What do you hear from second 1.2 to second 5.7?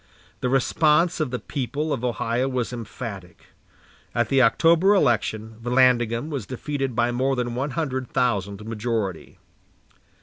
the people of Ohio was emphatic. At the October election